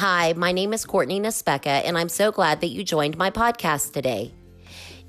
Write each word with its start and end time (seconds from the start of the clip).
Hi, 0.00 0.32
my 0.34 0.50
name 0.50 0.72
is 0.72 0.86
Courtney 0.86 1.20
Nespeka, 1.20 1.82
and 1.84 1.98
I'm 1.98 2.08
so 2.08 2.32
glad 2.32 2.62
that 2.62 2.70
you 2.70 2.82
joined 2.82 3.18
my 3.18 3.30
podcast 3.30 3.92
today. 3.92 4.32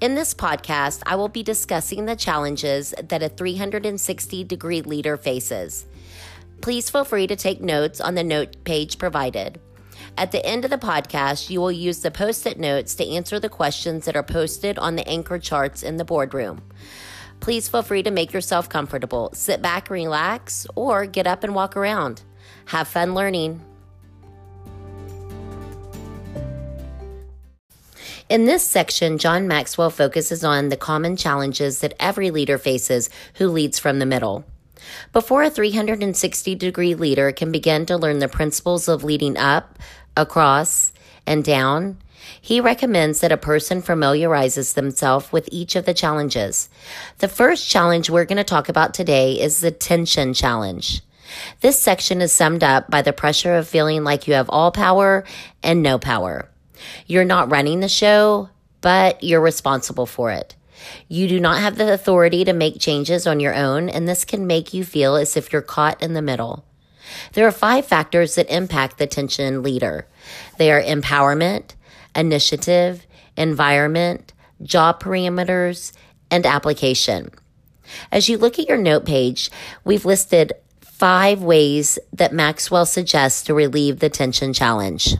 In 0.00 0.14
this 0.14 0.32
podcast, 0.32 1.02
I 1.04 1.14
will 1.14 1.28
be 1.28 1.42
discussing 1.42 2.06
the 2.06 2.16
challenges 2.16 2.94
that 2.98 3.22
a 3.22 3.28
360 3.28 4.44
degree 4.44 4.80
leader 4.80 5.18
faces. 5.18 5.84
Please 6.62 6.88
feel 6.88 7.04
free 7.04 7.26
to 7.26 7.36
take 7.36 7.60
notes 7.60 8.00
on 8.00 8.14
the 8.14 8.24
note 8.24 8.64
page 8.64 8.96
provided. 8.96 9.60
At 10.16 10.32
the 10.32 10.42
end 10.46 10.64
of 10.64 10.70
the 10.70 10.78
podcast, 10.78 11.50
you 11.50 11.60
will 11.60 11.70
use 11.70 12.00
the 12.00 12.10
post 12.10 12.46
it 12.46 12.58
notes 12.58 12.94
to 12.94 13.06
answer 13.06 13.38
the 13.38 13.50
questions 13.50 14.06
that 14.06 14.16
are 14.16 14.22
posted 14.22 14.78
on 14.78 14.96
the 14.96 15.06
anchor 15.06 15.38
charts 15.38 15.82
in 15.82 15.98
the 15.98 16.04
boardroom. 16.06 16.62
Please 17.40 17.68
feel 17.68 17.82
free 17.82 18.04
to 18.04 18.10
make 18.10 18.32
yourself 18.32 18.70
comfortable. 18.70 19.32
Sit 19.34 19.60
back, 19.60 19.90
relax, 19.90 20.66
or 20.74 21.04
get 21.04 21.26
up 21.26 21.44
and 21.44 21.54
walk 21.54 21.76
around. 21.76 22.22
Have 22.64 22.88
fun 22.88 23.12
learning. 23.12 23.62
In 28.28 28.44
this 28.44 28.62
section, 28.62 29.16
John 29.16 29.48
Maxwell 29.48 29.88
focuses 29.88 30.44
on 30.44 30.68
the 30.68 30.76
common 30.76 31.16
challenges 31.16 31.80
that 31.80 31.94
every 31.98 32.30
leader 32.30 32.58
faces 32.58 33.08
who 33.34 33.48
leads 33.48 33.78
from 33.78 33.98
the 33.98 34.06
middle. 34.06 34.44
Before 35.14 35.42
a 35.42 35.50
360 35.50 36.54
degree 36.54 36.94
leader 36.94 37.32
can 37.32 37.50
begin 37.50 37.86
to 37.86 37.96
learn 37.96 38.18
the 38.18 38.28
principles 38.28 38.86
of 38.86 39.02
leading 39.02 39.38
up, 39.38 39.78
across, 40.14 40.92
and 41.26 41.42
down, 41.42 41.96
he 42.38 42.60
recommends 42.60 43.20
that 43.20 43.32
a 43.32 43.38
person 43.38 43.80
familiarizes 43.80 44.74
themselves 44.74 45.32
with 45.32 45.48
each 45.50 45.74
of 45.74 45.86
the 45.86 45.94
challenges. 45.94 46.68
The 47.18 47.28
first 47.28 47.70
challenge 47.70 48.10
we're 48.10 48.26
going 48.26 48.36
to 48.36 48.44
talk 48.44 48.68
about 48.68 48.92
today 48.92 49.40
is 49.40 49.60
the 49.60 49.70
tension 49.70 50.34
challenge. 50.34 51.00
This 51.62 51.78
section 51.78 52.20
is 52.20 52.32
summed 52.32 52.62
up 52.62 52.90
by 52.90 53.00
the 53.00 53.12
pressure 53.14 53.54
of 53.54 53.68
feeling 53.68 54.04
like 54.04 54.28
you 54.28 54.34
have 54.34 54.50
all 54.50 54.70
power 54.70 55.24
and 55.62 55.82
no 55.82 55.98
power. 55.98 56.50
You're 57.06 57.24
not 57.24 57.50
running 57.50 57.80
the 57.80 57.88
show, 57.88 58.50
but 58.80 59.22
you're 59.22 59.40
responsible 59.40 60.06
for 60.06 60.30
it. 60.30 60.54
You 61.08 61.28
do 61.28 61.40
not 61.40 61.60
have 61.60 61.76
the 61.76 61.92
authority 61.92 62.44
to 62.44 62.52
make 62.52 62.80
changes 62.80 63.26
on 63.26 63.40
your 63.40 63.54
own, 63.54 63.88
and 63.88 64.08
this 64.08 64.24
can 64.24 64.46
make 64.46 64.72
you 64.72 64.84
feel 64.84 65.16
as 65.16 65.36
if 65.36 65.52
you're 65.52 65.62
caught 65.62 66.02
in 66.02 66.14
the 66.14 66.22
middle. 66.22 66.64
There 67.32 67.46
are 67.46 67.52
five 67.52 67.86
factors 67.86 68.34
that 68.34 68.54
impact 68.54 68.98
the 68.98 69.06
tension 69.06 69.62
leader. 69.62 70.06
They 70.58 70.70
are 70.70 70.82
empowerment, 70.82 71.74
initiative, 72.14 73.06
environment, 73.36 74.32
job 74.62 75.02
parameters, 75.02 75.92
and 76.30 76.44
application. 76.44 77.30
As 78.12 78.28
you 78.28 78.36
look 78.36 78.58
at 78.58 78.68
your 78.68 78.76
note 78.76 79.06
page, 79.06 79.50
we've 79.84 80.04
listed 80.04 80.52
five 80.80 81.42
ways 81.42 81.98
that 82.12 82.32
Maxwell 82.32 82.84
suggests 82.84 83.42
to 83.44 83.54
relieve 83.54 84.00
the 84.00 84.10
tension 84.10 84.52
challenge. 84.52 85.14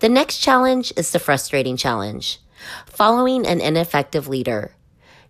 The 0.00 0.08
next 0.10 0.38
challenge 0.38 0.92
is 0.96 1.10
the 1.10 1.18
frustrating 1.18 1.76
challenge. 1.76 2.38
Following 2.86 3.46
an 3.46 3.60
ineffective 3.60 4.28
leader. 4.28 4.72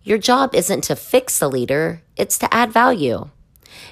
Your 0.02 0.18
job 0.18 0.54
isn't 0.54 0.82
to 0.84 0.96
fix 0.96 1.38
the 1.38 1.48
leader, 1.48 2.02
it's 2.16 2.38
to 2.38 2.52
add 2.52 2.72
value. 2.72 3.30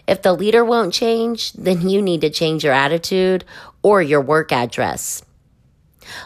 If 0.06 0.22
the 0.22 0.32
leader 0.32 0.64
won't 0.64 0.94
change, 0.94 1.52
then 1.52 1.88
you 1.88 2.02
need 2.02 2.20
to 2.22 2.30
change 2.30 2.64
your 2.64 2.72
attitude 2.72 3.44
or 3.82 4.02
your 4.02 4.20
work 4.20 4.52
address. 4.52 5.22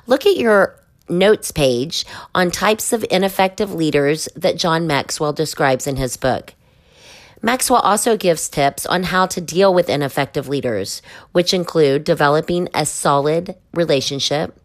Look 0.06 0.26
at 0.26 0.36
your 0.36 0.78
notes 1.08 1.50
page 1.50 2.04
on 2.34 2.50
types 2.50 2.92
of 2.92 3.04
ineffective 3.10 3.72
leaders 3.72 4.28
that 4.34 4.56
John 4.56 4.86
Maxwell 4.86 5.32
describes 5.32 5.86
in 5.86 5.96
his 5.96 6.16
book. 6.16 6.54
Maxwell 7.40 7.80
also 7.80 8.16
gives 8.16 8.48
tips 8.48 8.84
on 8.86 9.04
how 9.04 9.26
to 9.26 9.40
deal 9.40 9.72
with 9.72 9.88
ineffective 9.88 10.48
leaders, 10.48 11.02
which 11.32 11.54
include 11.54 12.02
developing 12.02 12.68
a 12.74 12.84
solid 12.84 13.54
relationship, 13.74 14.58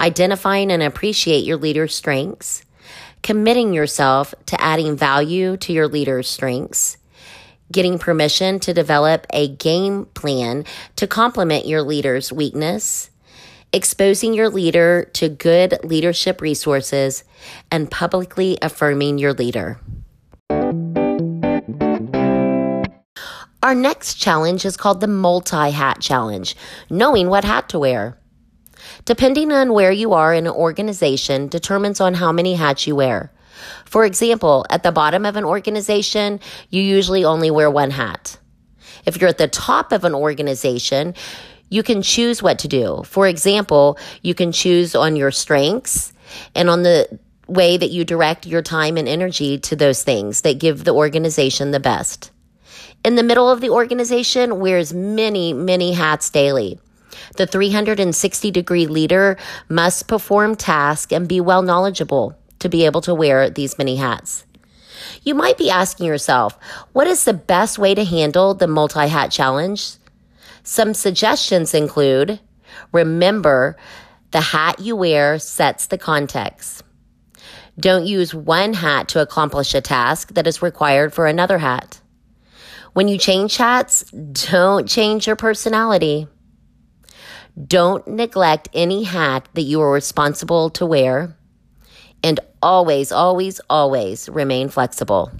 identifying 0.00 0.70
and 0.70 0.82
appreciate 0.82 1.44
your 1.44 1.58
leader's 1.58 1.94
strengths, 1.94 2.64
committing 3.22 3.74
yourself 3.74 4.34
to 4.46 4.60
adding 4.60 4.96
value 4.96 5.56
to 5.58 5.72
your 5.72 5.86
leader's 5.86 6.28
strengths, 6.28 6.96
getting 7.70 7.98
permission 7.98 8.58
to 8.60 8.72
develop 8.72 9.26
a 9.34 9.48
game 9.48 10.06
plan 10.14 10.64
to 10.96 11.06
complement 11.06 11.66
your 11.66 11.82
leader's 11.82 12.32
weakness, 12.32 13.10
exposing 13.70 14.32
your 14.32 14.48
leader 14.48 15.10
to 15.12 15.28
good 15.28 15.78
leadership 15.84 16.40
resources, 16.40 17.22
and 17.70 17.90
publicly 17.90 18.56
affirming 18.62 19.18
your 19.18 19.34
leader. 19.34 19.78
Our 23.68 23.74
next 23.74 24.14
challenge 24.14 24.64
is 24.64 24.78
called 24.78 25.02
the 25.02 25.06
multi 25.06 25.72
hat 25.72 26.00
challenge, 26.00 26.56
knowing 26.88 27.28
what 27.28 27.44
hat 27.44 27.68
to 27.68 27.78
wear. 27.78 28.16
Depending 29.04 29.52
on 29.52 29.74
where 29.74 29.92
you 29.92 30.14
are 30.14 30.32
in 30.32 30.46
an 30.46 30.54
organization 30.54 31.48
determines 31.48 32.00
on 32.00 32.14
how 32.14 32.32
many 32.32 32.54
hats 32.54 32.86
you 32.86 32.96
wear. 32.96 33.30
For 33.84 34.06
example, 34.06 34.64
at 34.70 34.84
the 34.84 34.90
bottom 34.90 35.26
of 35.26 35.36
an 35.36 35.44
organization, 35.44 36.40
you 36.70 36.80
usually 36.80 37.26
only 37.26 37.50
wear 37.50 37.70
one 37.70 37.90
hat. 37.90 38.38
If 39.04 39.20
you're 39.20 39.28
at 39.28 39.36
the 39.36 39.48
top 39.48 39.92
of 39.92 40.04
an 40.04 40.14
organization, 40.14 41.12
you 41.68 41.82
can 41.82 42.00
choose 42.00 42.42
what 42.42 42.60
to 42.60 42.68
do. 42.68 43.02
For 43.04 43.28
example, 43.28 43.98
you 44.22 44.32
can 44.32 44.50
choose 44.50 44.94
on 44.94 45.14
your 45.14 45.30
strengths 45.30 46.14
and 46.54 46.70
on 46.70 46.84
the 46.84 47.18
way 47.48 47.76
that 47.76 47.90
you 47.90 48.06
direct 48.06 48.46
your 48.46 48.62
time 48.62 48.96
and 48.96 49.06
energy 49.06 49.58
to 49.58 49.76
those 49.76 50.02
things 50.02 50.40
that 50.40 50.58
give 50.58 50.84
the 50.84 50.94
organization 50.94 51.72
the 51.72 51.80
best. 51.80 52.30
In 53.08 53.14
the 53.14 53.22
middle 53.22 53.48
of 53.48 53.62
the 53.62 53.70
organization 53.70 54.60
wears 54.60 54.92
many, 54.92 55.54
many 55.54 55.94
hats 55.94 56.28
daily. 56.28 56.78
The 57.38 57.46
360 57.46 58.50
degree 58.50 58.86
leader 58.86 59.38
must 59.70 60.08
perform 60.08 60.56
tasks 60.56 61.10
and 61.10 61.26
be 61.26 61.40
well 61.40 61.62
knowledgeable 61.62 62.36
to 62.58 62.68
be 62.68 62.84
able 62.84 63.00
to 63.00 63.14
wear 63.14 63.48
these 63.48 63.78
many 63.78 63.96
hats. 63.96 64.44
You 65.22 65.34
might 65.34 65.56
be 65.56 65.70
asking 65.70 66.06
yourself, 66.06 66.58
what 66.92 67.06
is 67.06 67.24
the 67.24 67.32
best 67.32 67.78
way 67.78 67.94
to 67.94 68.04
handle 68.04 68.52
the 68.52 68.68
multi 68.68 69.08
hat 69.08 69.30
challenge? 69.30 69.92
Some 70.62 70.92
suggestions 70.92 71.72
include 71.72 72.40
remember 72.92 73.78
the 74.32 74.42
hat 74.42 74.80
you 74.80 74.94
wear 74.94 75.38
sets 75.38 75.86
the 75.86 75.96
context. 75.96 76.82
Don't 77.80 78.04
use 78.04 78.34
one 78.34 78.74
hat 78.74 79.08
to 79.08 79.22
accomplish 79.22 79.72
a 79.72 79.80
task 79.80 80.34
that 80.34 80.46
is 80.46 80.60
required 80.60 81.14
for 81.14 81.26
another 81.26 81.56
hat. 81.56 82.02
When 82.98 83.06
you 83.06 83.16
change 83.16 83.58
hats, 83.58 84.02
don't 84.10 84.88
change 84.88 85.28
your 85.28 85.36
personality. 85.36 86.26
Don't 87.64 88.04
neglect 88.08 88.68
any 88.74 89.04
hat 89.04 89.48
that 89.54 89.62
you 89.62 89.80
are 89.82 89.92
responsible 89.92 90.68
to 90.70 90.84
wear. 90.84 91.36
And 92.24 92.40
always, 92.60 93.12
always, 93.12 93.60
always 93.70 94.28
remain 94.28 94.68
flexible. 94.68 95.30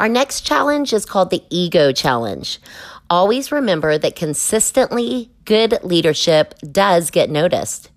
Our 0.00 0.08
next 0.08 0.40
challenge 0.40 0.94
is 0.94 1.04
called 1.04 1.28
the 1.28 1.42
Ego 1.50 1.92
Challenge. 1.92 2.58
Always 3.10 3.52
remember 3.52 3.98
that 3.98 4.16
consistently 4.16 5.30
good 5.44 5.78
leadership 5.82 6.54
does 6.72 7.10
get 7.10 7.28
noticed. 7.28 7.90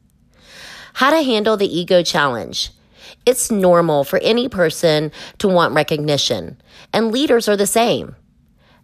How 0.96 1.12
to 1.12 1.24
handle 1.24 1.56
the 1.56 1.80
Ego 1.80 2.04
Challenge. 2.04 2.72
It's 3.30 3.52
normal 3.52 4.06
for 4.06 4.18
any 4.24 4.50
person 4.50 5.12
to 5.38 5.48
want 5.48 5.76
recognition, 5.76 6.60
and 6.92 7.12
leaders 7.12 7.48
are 7.48 7.56
the 7.56 7.68
same. 7.68 8.16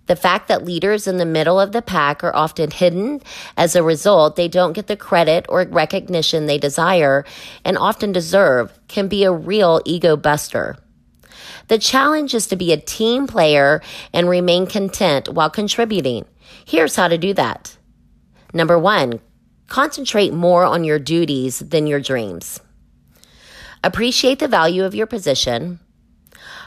The 0.06 0.16
fact 0.16 0.50
that 0.50 0.64
leaders 0.64 1.08
in 1.08 1.18
the 1.18 1.26
middle 1.26 1.60
of 1.60 1.72
the 1.72 1.82
pack 1.82 2.24
are 2.24 2.36
often 2.36 2.70
hidden, 2.70 3.22
as 3.58 3.76
a 3.76 3.82
result, 3.82 4.36
they 4.36 4.48
don't 4.48 4.74
get 4.74 4.86
the 4.86 4.96
credit 4.96 5.48
or 5.50 5.64
recognition 5.64 6.46
they 6.46 6.60
desire 6.60 7.26
and 7.64 7.76
often 7.76 8.12
deserve, 8.12 8.72
can 8.88 9.08
be 9.08 9.24
a 9.24 9.32
real 9.32 9.82
ego 9.84 10.16
buster. 10.16 10.78
The 11.68 11.80
challenge 11.80 12.36
is 12.36 12.46
to 12.46 12.56
be 12.56 12.72
a 12.72 12.78
team 12.78 13.26
player 13.26 13.82
and 14.14 14.30
remain 14.30 14.68
content 14.68 15.28
while 15.28 15.50
contributing. 15.50 16.26
Here's 16.66 16.96
how 16.96 17.08
to 17.08 17.18
do 17.18 17.34
that. 17.34 17.76
Number 18.54 18.78
one, 18.78 19.22
concentrate 19.70 20.34
more 20.34 20.66
on 20.66 20.84
your 20.84 21.00
duties 21.00 21.58
than 21.58 21.88
your 21.88 22.00
dreams. 22.00 22.60
Appreciate 23.86 24.40
the 24.40 24.48
value 24.48 24.84
of 24.84 24.96
your 24.96 25.06
position. 25.06 25.80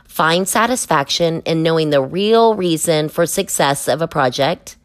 Find 0.06 0.46
satisfaction 0.46 1.42
in 1.42 1.64
knowing 1.64 1.90
the 1.90 2.00
real 2.00 2.54
reason 2.54 3.08
for 3.08 3.26
success 3.26 3.88
of 3.88 4.00
a 4.00 4.06
project. 4.06 4.76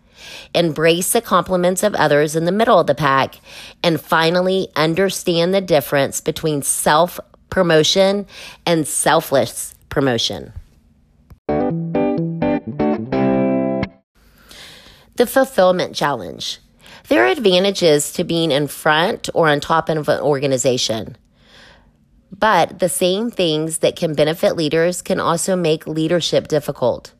Embrace 0.56 1.13
the 1.13 1.21
compliments 1.21 1.83
of 1.83 1.94
others 1.94 2.35
in 2.35 2.45
the 2.45 2.51
middle 2.51 2.80
of 2.80 2.88
the 2.88 2.95
pack. 2.95 3.35
And 3.83 4.01
finally, 4.01 4.69
understand 4.75 5.53
the 5.53 5.62
difference 5.62 6.21
between 6.21 6.63
self 6.63 7.19
promotion 7.51 8.25
and 8.65 8.88
selfless 8.88 9.75
promotion. 9.89 10.53
The 15.18 15.27
Fulfillment 15.27 15.95
Challenge. 15.95 16.57
There 17.09 17.24
are 17.25 17.27
advantages 17.27 18.12
to 18.13 18.24
being 18.24 18.50
in 18.50 18.65
front 18.65 19.30
or 19.35 19.50
on 19.50 19.59
top 19.59 19.88
of 19.88 20.09
an 20.09 20.19
organization. 20.19 21.15
But 22.44 22.80
the 22.80 22.90
same 22.90 23.31
things 23.31 23.78
that 23.78 23.95
can 23.95 24.16
benefit 24.16 24.57
leaders 24.57 25.01
can 25.01 25.18
also 25.18 25.56
make 25.56 25.88
leadership 25.88 26.50
difficult. 26.50 27.13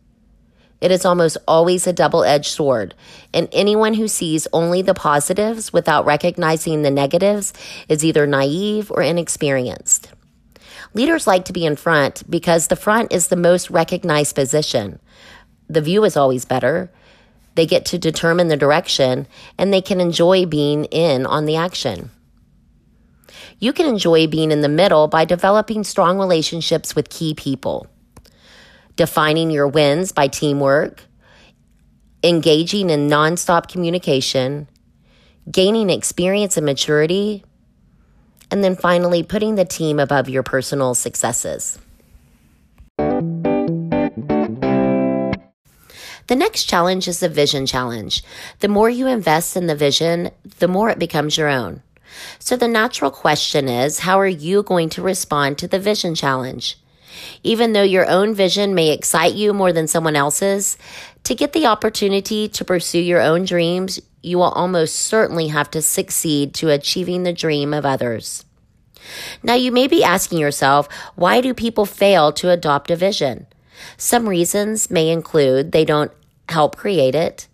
It 0.82 0.92
is 0.92 1.06
almost 1.06 1.38
always 1.48 1.88
a 1.88 1.94
double 1.94 2.26
edged 2.26 2.52
sword, 2.52 2.94
and 3.34 3.48
anyone 3.54 3.94
who 3.94 4.10
sees 4.10 4.50
only 4.52 4.82
the 4.82 4.94
positives 4.94 5.72
without 5.72 6.06
recognizing 6.06 6.82
the 6.82 6.92
negatives 6.92 7.54
is 7.88 8.04
either 8.04 8.28
naive 8.28 8.92
or 8.92 9.02
inexperienced. 9.02 10.12
Leaders 10.94 11.26
like 11.26 11.46
to 11.46 11.54
be 11.54 11.66
in 11.66 11.78
front 11.78 12.30
because 12.30 12.68
the 12.68 12.76
front 12.76 13.14
is 13.14 13.28
the 13.28 13.38
most 13.38 13.70
recognized 13.70 14.36
position. 14.36 15.00
The 15.70 15.80
view 15.80 16.04
is 16.04 16.18
always 16.18 16.44
better. 16.44 16.92
They 17.56 17.66
get 17.66 17.86
to 17.86 17.98
determine 17.98 18.50
the 18.50 18.58
direction 18.58 19.28
and 19.58 19.72
they 19.72 19.82
can 19.82 20.02
enjoy 20.02 20.46
being 20.46 20.84
in 20.84 21.26
on 21.26 21.46
the 21.46 21.56
action. 21.56 22.12
You 23.60 23.74
can 23.74 23.86
enjoy 23.86 24.28
being 24.28 24.52
in 24.52 24.62
the 24.62 24.70
middle 24.70 25.08
by 25.08 25.26
developing 25.26 25.84
strong 25.84 26.20
relationships 26.20 26.96
with 26.96 27.10
key 27.10 27.34
people 27.34 27.88
defining 28.96 29.50
your 29.50 29.68
wins 29.68 30.12
by 30.12 30.28
teamwork, 30.28 31.04
engaging 32.24 32.90
in 32.90 33.10
nonstop 33.10 33.68
communication, 33.68 34.68
gaining 35.52 35.90
experience 35.90 36.58
and 36.58 36.66
maturity, 36.66 37.44
and 38.52 38.64
then 38.64 38.76
finally 38.76 39.24
putting 39.24 39.56
the 39.56 39.66
team 39.66 40.00
above 40.00 40.30
your 40.30 40.44
personal 40.44 40.94
successes. 40.94 41.80
The 46.28 46.38
next 46.38 46.66
challenge 46.66 47.08
is 47.08 47.20
the 47.20 47.28
vision 47.28 47.66
challenge. 47.66 48.24
The 48.60 48.70
more 48.70 48.90
you 48.90 49.08
invest 49.08 49.58
in 49.58 49.68
the 49.68 49.76
vision, 49.76 50.32
the 50.60 50.70
more 50.70 50.90
it 50.90 51.00
becomes 51.00 51.38
your 51.38 51.50
own. 51.50 51.82
So 52.40 52.56
the 52.56 52.68
natural 52.68 53.12
question 53.12 53.68
is, 53.68 54.00
how 54.00 54.20
are 54.20 54.28
you 54.28 54.64
going 54.64 54.90
to 54.90 55.02
respond 55.02 55.58
to 55.58 55.68
the 55.68 55.80
vision 55.80 56.16
challenge? 56.16 56.78
Even 57.44 57.74
though 57.74 57.84
your 57.84 58.10
own 58.10 58.34
vision 58.34 58.74
may 58.74 58.92
excite 58.92 59.34
you 59.34 59.54
more 59.54 59.72
than 59.72 59.88
someone 59.88 60.16
else's, 60.16 60.78
to 61.24 61.36
get 61.36 61.54
the 61.54 61.66
opportunity 61.66 62.48
to 62.50 62.66
pursue 62.66 63.00
your 63.00 63.22
own 63.22 63.46
dreams, 63.46 64.00
you 64.22 64.38
will 64.38 64.52
almost 64.52 64.96
certainly 64.96 65.50
have 65.50 65.70
to 65.72 65.82
succeed 65.82 66.54
to 66.56 66.70
achieving 66.70 67.24
the 67.24 67.34
dream 67.34 67.74
of 67.74 67.86
others. 67.86 68.46
Now, 69.42 69.56
you 69.56 69.72
may 69.72 69.88
be 69.88 70.04
asking 70.04 70.40
yourself, 70.40 70.88
why 71.16 71.42
do 71.42 71.54
people 71.54 71.86
fail 71.86 72.32
to 72.34 72.50
adopt 72.50 72.90
a 72.90 72.96
vision? 72.96 73.48
Some 73.98 74.30
reasons 74.30 74.90
may 74.90 75.10
include 75.10 75.72
they 75.72 75.86
don't 75.86 76.12
help 76.48 76.78
create 76.78 77.16
it, 77.16 77.48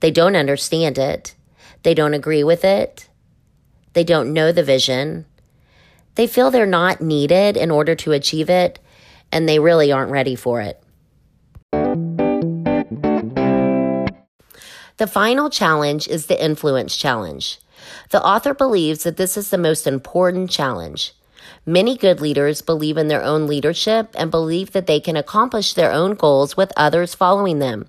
they 0.00 0.10
don't 0.10 0.36
understand 0.36 0.98
it, 0.98 1.34
they 1.82 1.94
don't 1.94 2.14
agree 2.14 2.44
with 2.44 2.64
it, 2.64 3.08
they 3.96 4.04
don't 4.04 4.34
know 4.34 4.52
the 4.52 4.62
vision, 4.62 5.24
they 6.16 6.26
feel 6.26 6.50
they're 6.50 6.66
not 6.66 7.00
needed 7.00 7.56
in 7.56 7.70
order 7.70 7.94
to 7.94 8.12
achieve 8.12 8.50
it, 8.50 8.78
and 9.32 9.48
they 9.48 9.58
really 9.58 9.90
aren't 9.90 10.10
ready 10.10 10.34
for 10.34 10.60
it. 10.60 10.82
The 14.98 15.06
final 15.06 15.48
challenge 15.48 16.08
is 16.08 16.26
the 16.26 16.42
influence 16.44 16.94
challenge. 16.94 17.58
The 18.10 18.22
author 18.22 18.52
believes 18.52 19.02
that 19.04 19.16
this 19.16 19.34
is 19.34 19.48
the 19.48 19.56
most 19.56 19.86
important 19.86 20.50
challenge. 20.50 21.14
Many 21.64 21.96
good 21.96 22.20
leaders 22.20 22.60
believe 22.60 22.98
in 22.98 23.08
their 23.08 23.22
own 23.22 23.46
leadership 23.46 24.10
and 24.14 24.30
believe 24.30 24.72
that 24.72 24.86
they 24.86 25.00
can 25.00 25.16
accomplish 25.16 25.72
their 25.72 25.90
own 25.90 26.16
goals 26.16 26.54
with 26.54 26.70
others 26.76 27.14
following 27.14 27.60
them. 27.60 27.88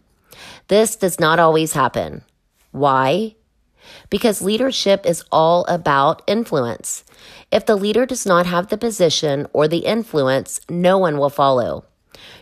This 0.69 0.95
does 0.95 1.19
not 1.19 1.37
always 1.37 1.73
happen. 1.73 2.21
Why? 2.71 3.35
Because 4.09 4.41
leadership 4.41 5.05
is 5.05 5.23
all 5.31 5.65
about 5.65 6.21
influence. 6.27 7.03
If 7.51 7.65
the 7.65 7.75
leader 7.75 8.05
does 8.05 8.25
not 8.25 8.45
have 8.45 8.67
the 8.67 8.77
position 8.77 9.47
or 9.53 9.67
the 9.67 9.85
influence, 9.85 10.61
no 10.69 10.97
one 10.97 11.17
will 11.17 11.29
follow. 11.29 11.85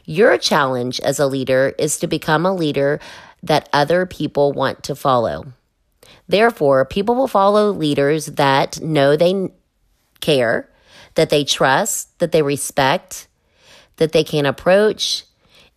Your 0.05 0.37
challenge 0.37 0.99
as 1.01 1.19
a 1.19 1.27
leader 1.27 1.73
is 1.77 1.97
to 1.99 2.07
become 2.07 2.45
a 2.45 2.53
leader 2.53 2.99
that 3.43 3.69
other 3.73 4.05
people 4.05 4.51
want 4.51 4.83
to 4.83 4.95
follow. 4.95 5.53
Therefore, 6.27 6.85
people 6.85 7.15
will 7.15 7.27
follow 7.27 7.71
leaders 7.71 8.25
that 8.27 8.81
know 8.81 9.15
they 9.15 9.49
care, 10.19 10.69
that 11.15 11.29
they 11.29 11.43
trust, 11.43 12.17
that 12.19 12.31
they 12.31 12.41
respect, 12.41 13.27
that 13.97 14.11
they 14.11 14.23
can 14.23 14.45
approach, 14.45 15.25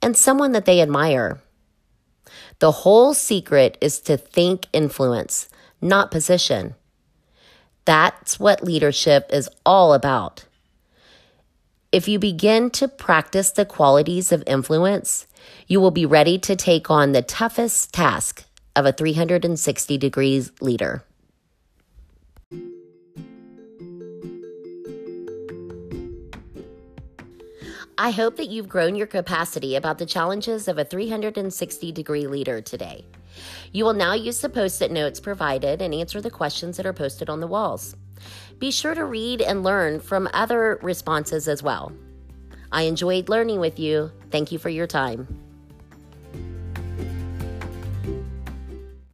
and 0.00 0.16
someone 0.16 0.52
that 0.52 0.64
they 0.64 0.80
admire. 0.80 1.40
The 2.60 2.72
whole 2.72 3.14
secret 3.14 3.78
is 3.80 4.00
to 4.00 4.16
think 4.16 4.66
influence, 4.72 5.48
not 5.80 6.10
position. 6.10 6.74
That's 7.84 8.38
what 8.38 8.64
leadership 8.64 9.30
is 9.32 9.48
all 9.64 9.94
about. 9.94 10.44
If 11.90 12.06
you 12.06 12.18
begin 12.18 12.68
to 12.72 12.86
practice 12.86 13.50
the 13.50 13.64
qualities 13.64 14.30
of 14.30 14.44
influence, 14.46 15.26
you 15.66 15.80
will 15.80 15.90
be 15.90 16.04
ready 16.04 16.38
to 16.40 16.54
take 16.54 16.90
on 16.90 17.12
the 17.12 17.22
toughest 17.22 17.94
task 17.94 18.44
of 18.76 18.84
a 18.84 18.92
360 18.92 19.96
degrees 19.96 20.52
leader. 20.60 21.02
I 28.00 28.10
hope 28.10 28.36
that 28.36 28.48
you've 28.48 28.68
grown 28.68 28.94
your 28.94 29.08
capacity 29.08 29.74
about 29.74 29.98
the 29.98 30.06
challenges 30.06 30.68
of 30.68 30.78
a 30.78 30.84
360 30.84 31.90
degree 31.90 32.28
leader 32.28 32.60
today. 32.60 33.04
You 33.72 33.84
will 33.84 33.92
now 33.92 34.14
use 34.14 34.40
the 34.40 34.48
post 34.48 34.80
it 34.82 34.92
notes 34.92 35.18
provided 35.18 35.82
and 35.82 35.92
answer 35.92 36.20
the 36.20 36.30
questions 36.30 36.76
that 36.76 36.86
are 36.86 36.92
posted 36.92 37.28
on 37.28 37.40
the 37.40 37.48
walls. 37.48 37.96
Be 38.60 38.70
sure 38.70 38.94
to 38.94 39.04
read 39.04 39.42
and 39.42 39.64
learn 39.64 39.98
from 39.98 40.28
other 40.32 40.78
responses 40.80 41.48
as 41.48 41.60
well. 41.60 41.92
I 42.70 42.82
enjoyed 42.82 43.28
learning 43.28 43.58
with 43.58 43.80
you. 43.80 44.12
Thank 44.30 44.52
you 44.52 44.60
for 44.60 44.68
your 44.68 44.86
time. 44.86 45.47